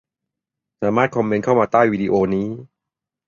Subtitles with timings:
[0.81, 2.47] สามารถคอมเมนต์เข้ามาใต้วิดีโอนี้